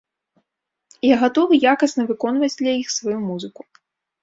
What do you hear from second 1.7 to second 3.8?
якасна выконваць для іх сваю музыку.